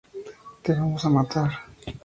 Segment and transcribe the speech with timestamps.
[0.63, 1.51] Te vamos a matar.